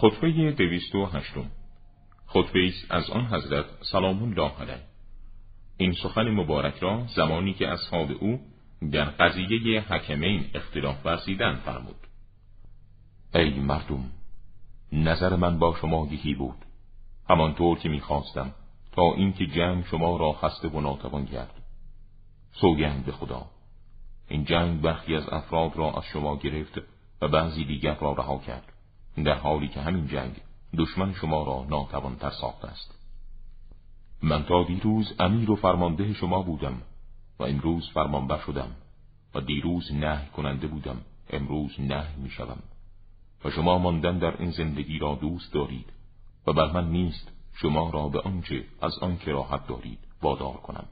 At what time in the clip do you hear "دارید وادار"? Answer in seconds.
49.66-50.56